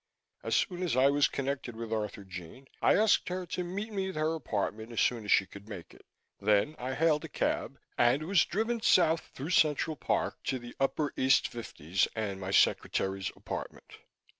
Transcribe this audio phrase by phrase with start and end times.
[0.43, 4.15] As soon as I was connected with Arthurjean I asked her to meet me at
[4.15, 6.07] her apartment as soon as she could make it.
[6.39, 11.13] Then I hailed a cab and was driven south through Central Park to the upper
[11.17, 13.99] east Fifties' and my secretary's apartment.